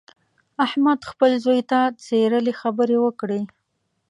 [0.65, 3.41] احمد خپل زوی ته څیرلې خبرې وکړې.